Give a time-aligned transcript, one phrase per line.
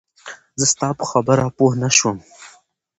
[0.59, 2.17] زه ستا په خبره پوهه نه شوم